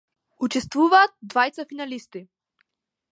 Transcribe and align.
Учествуваат 0.45 1.13
двајца 1.33 1.67
финалисти. 1.73 2.23